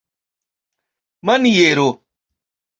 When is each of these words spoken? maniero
maniero 1.25 1.87